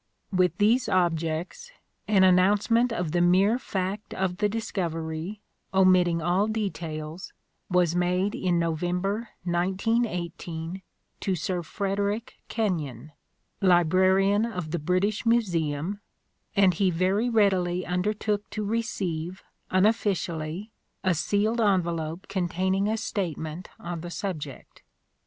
With 0.31 0.57
these 0.57 0.89
objects, 0.89 1.69
an 2.07 2.23
announcement 2.23 2.91
of 2.91 3.11
the 3.11 3.21
mere 3.21 3.59
fact 3.59 4.15
of 4.15 4.37
the 4.37 4.49
discovery, 4.49 5.41
omitting 5.75 6.23
all 6.23 6.47
details, 6.47 7.33
was 7.69 7.95
made 7.95 8.33
in 8.33 8.57
November 8.57 9.29
1918 9.43 10.81
to 11.19 11.35
Sir 11.35 11.61
Frederick 11.61 12.33
Kenyon, 12.47 13.11
Librarian 13.61 14.43
of 14.43 14.71
the 14.71 14.79
British 14.79 15.23
Museum, 15.27 16.01
and 16.55 16.73
he 16.73 16.89
very 16.89 17.29
readily 17.29 17.85
undertook 17.85 18.49
to 18.49 18.65
receive, 18.65 19.43
unofficially, 19.69 20.71
a 21.03 21.13
sealed 21.13 21.61
envelope 21.61 22.27
containing 22.27 22.87
a 22.87 22.97
statement 22.97 23.69
on 23.79 24.01
the 24.01 24.09
subject. 24.09 24.81